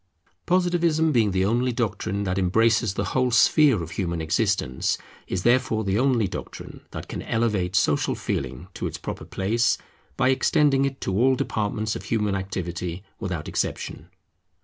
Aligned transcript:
Positivism 0.47 1.11
being 1.11 1.29
the 1.29 1.45
only 1.45 1.71
doctrine 1.71 2.23
that 2.23 2.39
embraces 2.39 2.95
the 2.95 3.03
whole 3.13 3.29
sphere 3.29 3.83
of 3.83 3.91
human 3.91 4.19
existence, 4.19 4.97
is 5.27 5.43
therefore 5.43 5.83
the 5.83 5.99
only 5.99 6.27
doctrine 6.27 6.81
that 6.89 7.07
can 7.07 7.21
elevate 7.21 7.75
Social 7.75 8.15
Feeling 8.15 8.67
to 8.73 8.87
its 8.87 8.97
proper 8.97 9.25
place, 9.25 9.77
by 10.17 10.29
extending 10.29 10.85
it 10.85 11.01
to 11.01 11.13
all 11.15 11.35
departments 11.35 11.95
of 11.95 12.05
human 12.05 12.33
activity 12.33 13.03
without 13.19 13.47
exception. 13.47 14.09